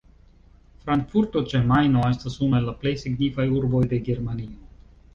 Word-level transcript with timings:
Frankfurto 0.85 1.43
ĉe 1.51 1.61
Majno 1.73 2.03
estas 2.15 2.39
unu 2.47 2.59
el 2.63 2.67
la 2.71 2.75
plej 2.83 2.97
signifaj 3.05 3.49
urboj 3.63 3.87
de 3.95 4.05
Germanio. 4.11 4.61